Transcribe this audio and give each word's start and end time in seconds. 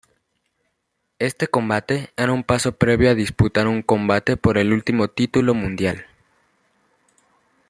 Este 1.19 1.47
combate 1.47 2.11
era 2.17 2.33
un 2.33 2.43
paso 2.43 2.75
previo 2.75 3.11
a 3.11 3.13
disputar 3.13 3.67
un 3.67 3.83
combate 3.83 4.35
por 4.35 4.57
el 4.57 4.83
título 5.13 5.53
mundial. 5.53 6.07